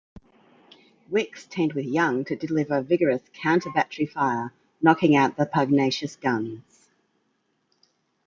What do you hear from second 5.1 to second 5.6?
out the